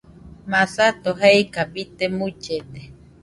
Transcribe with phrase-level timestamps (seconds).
[0.51, 2.81] Masato jeika bite mullede.